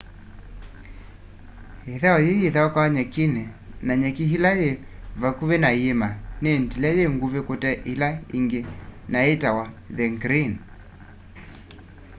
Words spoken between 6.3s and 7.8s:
ni ndile yi ngũvi kute